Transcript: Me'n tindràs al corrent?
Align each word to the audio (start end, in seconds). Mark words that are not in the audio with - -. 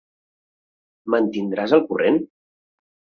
Me'n 1.13 1.29
tindràs 1.35 1.75
al 1.77 1.83
corrent? 1.91 2.17